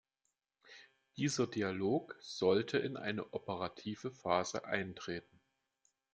Dieser 1.15 1.45
Dialog 1.45 2.15
sollte 2.21 2.79
in 2.79 2.97
eine 2.97 3.33
operative 3.35 4.09
Phase 4.09 4.65
eintreten. 4.65 5.39